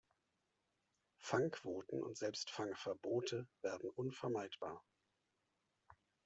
[1.19, 4.83] Fangquoten und selbst Fangverbote werden unvermeidbar.